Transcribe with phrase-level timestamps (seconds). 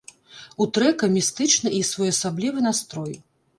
[0.63, 3.17] У трэка містычны і своеасаблівы настрой.